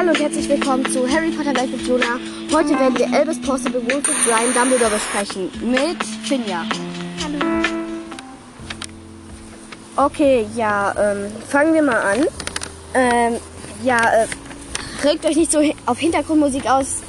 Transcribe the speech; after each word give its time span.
Hallo 0.00 0.12
und 0.12 0.18
herzlich 0.18 0.48
willkommen 0.48 0.90
zu 0.90 1.06
Harry 1.06 1.30
Potter 1.30 1.52
Live 1.52 1.72
mit 1.72 1.86
Jonah. 1.86 2.18
Heute 2.50 2.70
werden 2.70 2.96
wir 2.96 3.12
Albus 3.12 3.38
Possible 3.42 3.82
Wolf 3.82 4.08
of 4.08 4.24
Brian 4.24 4.54
Dumbledore 4.54 4.92
besprechen 4.92 5.50
mit 5.60 6.02
Finja. 6.26 6.64
Hallo. 7.22 7.38
Okay, 9.96 10.46
ja, 10.56 10.94
ähm, 10.98 11.30
fangen 11.50 11.74
wir 11.74 11.82
mal 11.82 12.00
an. 12.00 12.24
Ähm, 12.94 13.36
ja, 13.84 13.98
äh, 13.98 14.26
regt 15.06 15.26
euch 15.26 15.36
nicht 15.36 15.52
so 15.52 15.60
auf 15.84 15.98
Hintergrundmusik 15.98 16.64
aus. 16.64 17.02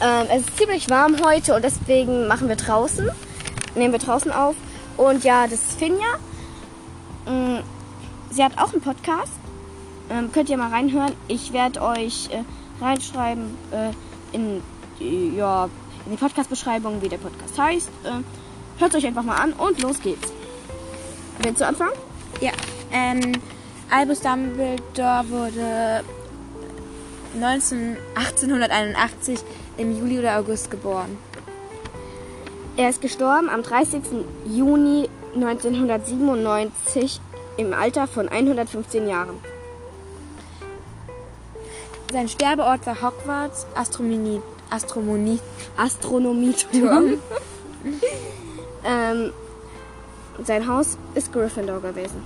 Ähm, 0.00 0.26
es 0.32 0.40
ist 0.40 0.58
ziemlich 0.58 0.90
warm 0.90 1.14
heute 1.24 1.54
und 1.54 1.62
deswegen 1.62 2.26
machen 2.26 2.48
wir 2.48 2.56
draußen. 2.56 3.08
Nehmen 3.76 3.92
wir 3.92 4.00
draußen 4.00 4.32
auf. 4.32 4.56
Und 4.96 5.22
ja, 5.22 5.44
das 5.44 5.60
ist 5.60 5.78
Finja. 5.78 6.18
Ähm, 7.28 7.60
sie 8.32 8.42
hat 8.42 8.58
auch 8.58 8.72
einen 8.72 8.82
Podcast. 8.82 9.39
Ähm, 10.10 10.30
könnt 10.32 10.48
ihr 10.50 10.56
mal 10.56 10.70
reinhören. 10.70 11.12
Ich 11.28 11.52
werde 11.52 11.80
euch 11.82 12.28
äh, 12.32 12.42
reinschreiben 12.84 13.56
äh, 13.70 13.90
in, 14.36 14.62
die- 14.98 15.36
ja, 15.36 15.68
in 16.06 16.12
die 16.12 16.16
Podcast-Beschreibung, 16.18 17.00
wie 17.02 17.08
der 17.08 17.18
Podcast 17.18 17.58
heißt. 17.58 17.88
Ähm, 18.06 18.24
Hört 18.78 18.94
euch 18.94 19.06
einfach 19.06 19.22
mal 19.22 19.36
an 19.36 19.52
und 19.52 19.80
los 19.82 20.00
geht's. 20.00 20.32
Willst 21.42 21.60
du 21.60 21.66
anfangen? 21.66 21.92
Ja, 22.40 22.52
ähm, 22.92 23.32
Albus 23.90 24.20
Dumbledore 24.20 25.24
wurde 25.28 26.02
19, 27.38 27.96
1881 28.14 29.38
im 29.76 29.98
Juli 29.98 30.18
oder 30.18 30.38
August 30.38 30.70
geboren. 30.70 31.18
Er 32.78 32.88
ist 32.88 33.02
gestorben 33.02 33.50
am 33.50 33.62
30. 33.62 34.00
Juni 34.46 35.10
1997 35.34 37.20
im 37.58 37.74
Alter 37.74 38.06
von 38.06 38.28
115 38.28 39.06
Jahren. 39.08 39.34
Sein 42.12 42.28
Sterbeort 42.28 42.86
war 42.86 43.02
Hogwarts 43.02 43.66
Astronomie, 43.76 44.40
Astronomie, 44.68 45.38
Astronomieturm. 45.76 47.20
ähm, 48.84 49.32
sein 50.44 50.66
Haus 50.66 50.98
ist 51.14 51.32
Gryffindor 51.32 51.80
gewesen. 51.80 52.22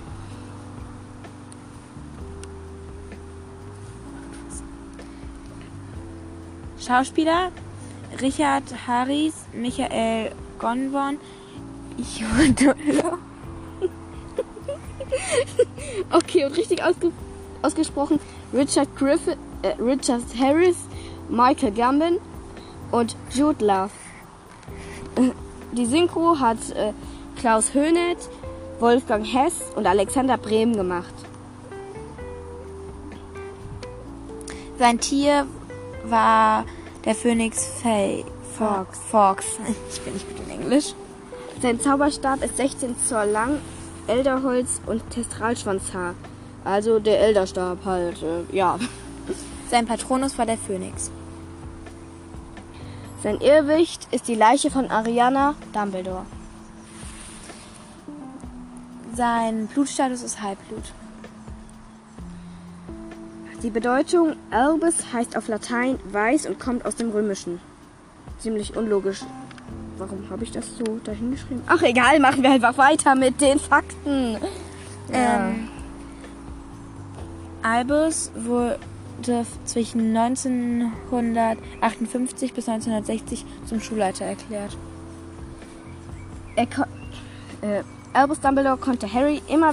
Schauspieler 6.81 7.51
Richard 8.23 8.65
Harris, 8.87 9.35
Michael 9.53 10.33
Gonborn, 10.59 11.19
Iodolo, 11.99 13.19
Okay, 16.11 16.45
und 16.45 16.57
richtig 16.57 16.83
ausge 16.83 17.12
ausgesprochen 17.62 18.21
Richard 18.55 18.88
Griffith, 18.97 19.36
äh, 19.62 19.74
Richard 19.83 20.22
Harris, 20.38 20.77
Michael 21.28 21.72
Gambon 21.72 22.19
und 22.92 23.16
Jude 23.30 23.64
Love. 23.64 23.91
Äh, 25.16 25.30
Die 25.72 25.86
Synchro 25.86 26.38
hat 26.38 26.58
äh, 26.70 26.92
Klaus 27.36 27.75
Höhnet, 27.75 28.19
Wolfgang 28.78 29.25
Hess 29.27 29.55
und 29.75 29.86
Alexander 29.86 30.38
Brehm 30.38 30.75
gemacht. 30.75 31.12
Sein 34.78 35.00
Tier 35.00 35.47
war 36.05 36.64
der 37.05 37.14
Phönix 37.14 37.66
Fay. 37.82 38.25
Fox. 38.56 38.98
Fox. 39.10 39.47
Ich 39.91 40.00
bin 40.00 40.14
nicht 40.14 40.28
gut 40.28 40.47
in 40.47 40.60
Englisch. 40.60 40.94
Sein 41.60 41.80
Zauberstab 41.80 42.44
ist 42.44 42.56
16 42.56 42.97
Zoll 42.98 43.30
lang, 43.30 43.58
Elderholz 44.06 44.80
und 44.86 45.08
Testralschwanzhaar. 45.10 46.14
Also 46.65 46.98
der 46.98 47.20
Elderstab 47.20 47.84
halt, 47.84 48.23
äh, 48.23 48.57
ja. 48.57 48.79
Sein 49.70 49.87
Patronus 49.87 50.39
war 50.39 50.47
der 50.47 50.59
Phönix. 50.59 51.11
Sein 53.22 53.41
Irrwicht 53.41 54.09
ist 54.11 54.28
die 54.28 54.34
Leiche 54.34 54.71
von 54.71 54.91
Ariana 54.91 55.55
Dumbledore. 55.72 56.27
Sein 59.15 59.66
Blutstatus 59.69 60.22
ist 60.22 60.43
Halbblut. 60.43 60.93
Die 63.62 63.71
Bedeutung 63.71 64.37
Albus 64.50 65.12
heißt 65.12 65.37
auf 65.38 65.49
Latein 65.49 65.99
weiß 66.12 66.47
und 66.47 66.61
kommt 66.61 66.84
aus 66.84 66.97
dem 66.97 67.11
Römischen. 67.11 67.61
Ziemlich 68.38 68.77
unlogisch. 68.77 69.22
Warum 69.97 70.28
habe 70.28 70.44
ich 70.44 70.50
das 70.50 70.67
so 70.77 71.00
dahingeschrieben? 71.03 71.62
Ach 71.67 71.81
egal, 71.81 72.21
machen 72.21 72.43
wir 72.43 72.50
einfach 72.50 72.77
weiter 72.77 73.15
mit 73.15 73.41
den 73.41 73.59
Fakten. 73.59 74.37
Ja. 75.11 75.49
Ähm, 75.49 75.71
Albus 77.64 78.30
wurde 78.34 78.78
zwischen 79.64 80.14
1958 80.14 82.52
bis 82.52 82.69
1960 82.69 83.47
zum 83.64 83.80
Schulleiter 83.80 84.26
erklärt. 84.26 84.76
Er 86.56 86.66
äh, 87.62 87.82
Albus 88.12 88.41
Dumbledore 88.41 88.76
konnte 88.76 89.10
Harry 89.10 89.41
immer 89.48 89.72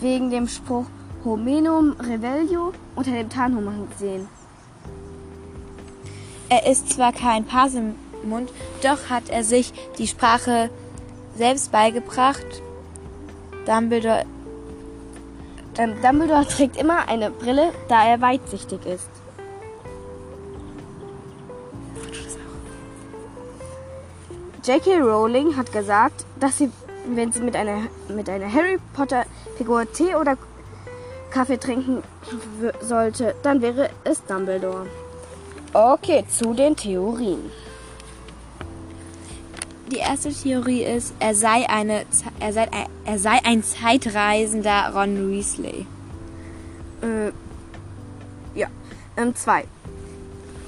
wegen 0.00 0.30
dem 0.30 0.48
Spruch 0.48 0.86
Homenum 1.26 1.94
Revelio 2.00 2.72
unter 2.94 3.10
dem 3.10 3.28
Tarnumhang 3.28 3.88
sehen. 3.98 4.26
Er 6.48 6.66
ist 6.66 6.88
zwar 6.88 7.12
kein 7.12 7.44
Parsemund, 7.44 8.50
doch 8.82 9.10
hat 9.10 9.28
er 9.28 9.44
sich 9.44 9.74
die 9.98 10.06
Sprache 10.06 10.70
selbst 11.36 11.70
beigebracht. 11.70 12.46
Dumbledore 13.66 14.24
Ähm, 15.78 15.94
Dumbledore 16.02 16.46
trägt 16.46 16.76
immer 16.76 17.08
eine 17.08 17.30
Brille, 17.30 17.72
da 17.88 18.04
er 18.06 18.20
weitsichtig 18.20 18.84
ist. 18.86 19.08
J.K. 24.64 24.98
Rowling 24.98 25.56
hat 25.56 25.70
gesagt, 25.72 26.24
dass 26.40 26.58
sie, 26.58 26.72
wenn 27.14 27.30
sie 27.30 27.40
mit 27.40 27.54
einer, 27.54 27.82
mit 28.08 28.28
einer 28.28 28.52
Harry 28.52 28.78
Potter 28.94 29.24
Figur 29.56 29.90
Tee 29.92 30.16
oder 30.16 30.36
Kaffee 31.30 31.58
trinken 31.58 32.02
sollte, 32.80 33.34
dann 33.42 33.62
wäre 33.62 33.90
es 34.04 34.24
Dumbledore. 34.24 34.86
Okay, 35.72 36.24
zu 36.28 36.54
den 36.54 36.74
Theorien. 36.74 37.50
Die 39.90 39.98
erste 39.98 40.32
Theorie 40.32 40.82
ist, 40.82 41.14
er 41.20 41.34
sei, 41.34 41.68
eine, 41.68 42.04
er 42.40 42.52
sei, 42.52 42.68
er 43.04 43.18
sei 43.18 43.38
ein 43.44 43.62
zeitreisender 43.62 44.92
Ron 44.92 45.30
Weasley. 45.30 45.86
Äh, 47.02 47.30
ja, 48.58 48.66
ähm, 49.16 49.34
zwei. 49.36 49.64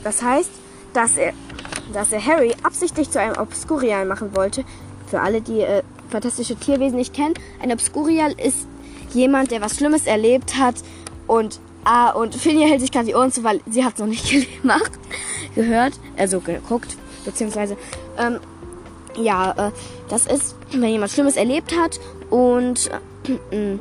Das 0.05 0.23
heißt, 0.23 0.51
dass 0.93 1.17
er, 1.17 1.33
dass 1.93 2.13
er 2.13 2.25
Harry 2.25 2.55
absichtlich 2.63 3.11
zu 3.11 3.21
einem 3.21 3.37
Obscurial 3.37 4.07
machen 4.07 4.37
wollte. 4.37 4.65
Für 5.09 5.21
alle, 5.21 5.41
die 5.41 5.61
äh, 5.63 5.83
fantastische 6.11 6.55
Tierwesen 6.55 6.97
nicht 6.97 7.13
kennen, 7.13 7.35
ein 7.61 7.73
Obscurial 7.73 8.33
ist 8.33 8.69
jemand, 9.13 9.51
der 9.51 9.61
was 9.61 9.77
Schlimmes 9.77 10.07
erlebt 10.07 10.57
hat 10.57 10.77
und 11.27 11.59
ah, 11.85 12.11
und 12.11 12.35
Finja 12.35 12.69
hält 12.69 12.83
sich 12.83 12.93
gerade 12.93 13.07
die 13.07 13.15
Ohren 13.15 13.33
zu, 13.33 13.43
weil 13.43 13.61
sie 13.69 13.85
hat 13.85 13.95
es 13.95 14.01
noch 14.01 14.07
nicht 14.07 14.31
gemacht, 14.63 14.93
gehört, 15.55 15.95
also 16.17 16.41
geguckt, 16.41 16.97
beziehungsweise 17.25 17.77
ähm, 18.19 18.39
ja, 19.19 19.69
äh, 19.69 19.73
das 20.09 20.27
ist, 20.27 20.55
wenn 20.71 20.91
jemand 20.91 21.13
Schlimmes 21.13 21.37
erlebt 21.37 21.77
hat 21.77 22.01
und 22.31 22.91
äh, 23.51 23.77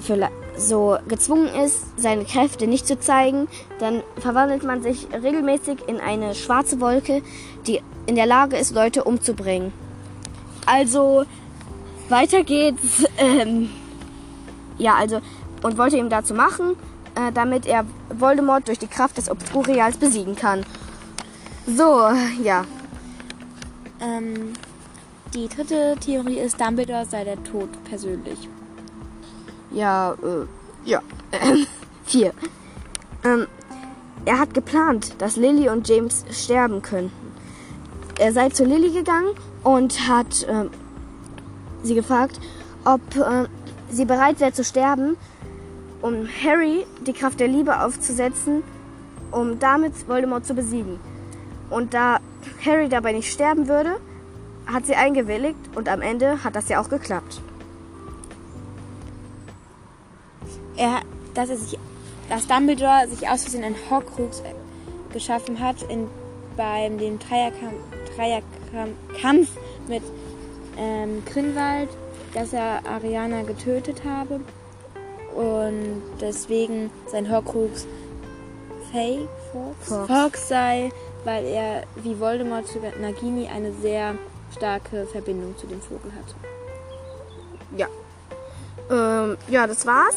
für 0.00 0.28
so 0.56 0.98
gezwungen 1.06 1.48
ist, 1.64 1.84
seine 1.96 2.24
Kräfte 2.24 2.66
nicht 2.66 2.86
zu 2.86 2.98
zeigen, 2.98 3.48
dann 3.78 4.02
verwandelt 4.18 4.64
man 4.64 4.82
sich 4.82 5.06
regelmäßig 5.12 5.78
in 5.86 6.00
eine 6.00 6.34
schwarze 6.34 6.80
Wolke, 6.80 7.22
die 7.66 7.80
in 8.06 8.16
der 8.16 8.26
Lage 8.26 8.56
ist, 8.56 8.74
Leute 8.74 9.04
umzubringen. 9.04 9.72
Also, 10.66 11.24
weiter 12.08 12.42
geht's. 12.42 13.04
Ähm, 13.18 13.70
ja, 14.78 14.94
also, 14.94 15.20
und 15.64 15.76
wollte 15.76 15.96
ihm 15.96 16.08
dazu 16.08 16.34
machen, 16.34 16.76
äh, 17.16 17.32
damit 17.32 17.66
er 17.66 17.84
Voldemort 18.10 18.68
durch 18.68 18.78
die 18.78 18.86
Kraft 18.86 19.18
des 19.18 19.28
Obscurials 19.28 19.96
besiegen 19.96 20.36
kann. 20.36 20.64
So, 21.66 22.08
ja. 22.44 22.64
Ähm, 24.00 24.52
die 25.34 25.48
dritte 25.48 25.96
Theorie 26.00 26.38
ist, 26.38 26.60
Dumbledore 26.60 27.04
sei 27.06 27.24
der 27.24 27.42
Tod 27.44 27.68
persönlich. 27.84 28.48
Ja, 29.70 30.12
äh, 30.12 30.46
ja. 30.88 31.02
Vier. 32.04 32.32
Ähm, 33.24 33.46
er 34.24 34.38
hat 34.38 34.54
geplant, 34.54 35.14
dass 35.18 35.36
Lily 35.36 35.68
und 35.68 35.88
James 35.88 36.24
sterben 36.30 36.82
könnten. 36.82 37.32
Er 38.18 38.32
sei 38.32 38.48
zu 38.48 38.64
Lily 38.64 38.90
gegangen 38.90 39.34
und 39.62 40.08
hat 40.08 40.46
ähm, 40.48 40.70
sie 41.82 41.94
gefragt, 41.94 42.40
ob 42.84 43.00
äh, 43.16 43.46
sie 43.90 44.04
bereit 44.04 44.40
wäre 44.40 44.52
zu 44.52 44.64
sterben, 44.64 45.16
um 46.02 46.26
Harry 46.44 46.86
die 47.06 47.12
Kraft 47.12 47.40
der 47.40 47.48
Liebe 47.48 47.80
aufzusetzen, 47.80 48.62
um 49.30 49.58
damit 49.58 50.08
Voldemort 50.08 50.46
zu 50.46 50.54
besiegen. 50.54 50.98
Und 51.70 51.94
da 51.94 52.18
Harry 52.64 52.88
dabei 52.88 53.12
nicht 53.12 53.32
sterben 53.32 53.68
würde, 53.68 53.96
hat 54.66 54.86
sie 54.86 54.94
eingewilligt 54.94 55.58
und 55.74 55.88
am 55.88 56.02
Ende 56.02 56.44
hat 56.44 56.56
das 56.56 56.68
ja 56.68 56.80
auch 56.80 56.88
geklappt. 56.88 57.40
Er, 60.76 61.00
dass 61.34 61.50
er 61.50 61.56
sich 61.56 61.78
dass 62.28 62.46
Dumbledore 62.46 63.08
sich 63.08 63.28
aus 63.28 63.42
Versehen 63.42 63.64
einen 63.64 63.76
Horcrux 63.90 64.40
äh, 64.40 64.52
geschaffen 65.12 65.60
hat 65.60 65.82
in, 65.88 66.08
beim 66.56 66.98
dem 66.98 67.18
Dreierkampf, 67.18 67.74
Dreierkampf 68.14 69.48
mit 69.88 70.02
ähm, 70.76 71.22
Grinwald, 71.24 71.88
dass 72.34 72.52
er 72.52 72.86
Ariana 72.86 73.42
getötet 73.42 74.02
habe 74.04 74.40
und 75.34 76.02
deswegen 76.20 76.90
sein 77.10 77.30
Horcrux 77.30 77.86
Fay 78.92 79.26
Fox, 79.52 79.88
Fox. 79.88 80.06
Fox 80.06 80.48
sei, 80.48 80.90
weil 81.24 81.44
er 81.44 81.84
wie 81.96 82.18
Voldemort 82.18 82.66
zu 82.66 82.78
Nagini 83.00 83.48
eine 83.48 83.72
sehr 83.72 84.14
starke 84.56 85.06
Verbindung 85.06 85.56
zu 85.56 85.66
dem 85.66 85.80
Vogel 85.80 86.12
hatte. 86.12 86.34
Ja. 87.76 87.86
Ähm, 88.90 89.36
ja, 89.48 89.66
das 89.66 89.86
war's. 89.86 90.16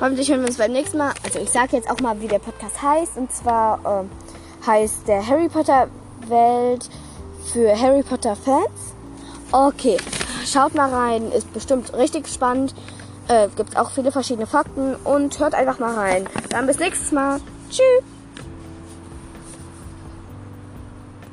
Hoffentlich 0.00 0.28
hören 0.30 0.40
wir 0.40 0.48
uns 0.48 0.58
beim 0.58 0.72
nächsten 0.72 0.98
Mal. 0.98 1.12
Also 1.24 1.38
ich 1.38 1.50
sage 1.50 1.76
jetzt 1.76 1.90
auch 1.90 2.00
mal, 2.00 2.20
wie 2.20 2.28
der 2.28 2.38
Podcast 2.38 2.82
heißt. 2.82 3.16
Und 3.16 3.32
zwar 3.32 3.78
ähm, 3.86 4.10
heißt 4.66 5.06
der 5.06 5.26
Harry 5.26 5.48
Potter 5.48 5.88
Welt 6.26 6.88
für 7.52 7.78
Harry 7.78 8.02
Potter 8.02 8.36
Fans. 8.36 8.94
Okay, 9.52 9.96
schaut 10.44 10.74
mal 10.74 10.90
rein. 10.90 11.30
Ist 11.32 11.52
bestimmt 11.52 11.94
richtig 11.94 12.26
spannend. 12.28 12.74
Äh, 13.28 13.48
gibt 13.56 13.76
auch 13.76 13.90
viele 13.90 14.12
verschiedene 14.12 14.46
Fakten. 14.46 14.96
Und 14.96 15.38
hört 15.38 15.54
einfach 15.54 15.78
mal 15.78 15.94
rein. 15.94 16.26
Dann 16.50 16.66
bis 16.66 16.78
nächstes 16.78 17.12
Mal. 17.12 17.40
Tschüss. 17.70 18.21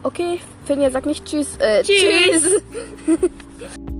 Okay, 0.09 0.39
Finja 0.65 0.89
sagt 0.89 1.05
nicht 1.05 1.23
Tschüss. 1.23 1.55
Äh, 1.59 1.83
Tschüss. 1.83 2.61
tschüss. 3.05 3.29